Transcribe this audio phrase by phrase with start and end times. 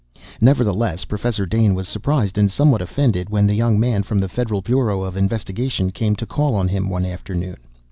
[0.41, 4.63] Nevertheless Professor Dane was surprised and somewhat offended when the young man from the Federal
[4.63, 7.57] Bureau of Investigation came to call on him one afternoon.